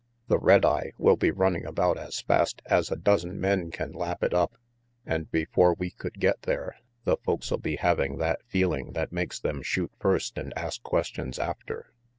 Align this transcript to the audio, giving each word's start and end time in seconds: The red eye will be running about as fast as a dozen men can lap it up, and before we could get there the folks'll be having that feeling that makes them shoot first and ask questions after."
The 0.29 0.39
red 0.39 0.65
eye 0.65 0.93
will 0.97 1.15
be 1.15 1.29
running 1.29 1.63
about 1.63 1.95
as 1.95 2.21
fast 2.21 2.63
as 2.65 2.89
a 2.89 2.95
dozen 2.95 3.39
men 3.39 3.69
can 3.69 3.91
lap 3.91 4.23
it 4.23 4.33
up, 4.33 4.57
and 5.05 5.29
before 5.29 5.75
we 5.75 5.91
could 5.91 6.15
get 6.19 6.41
there 6.41 6.77
the 7.03 7.17
folks'll 7.17 7.59
be 7.61 7.75
having 7.75 8.17
that 8.17 8.41
feeling 8.47 8.93
that 8.93 9.11
makes 9.11 9.39
them 9.39 9.61
shoot 9.61 9.91
first 9.99 10.39
and 10.39 10.53
ask 10.57 10.81
questions 10.81 11.37
after." 11.37 11.93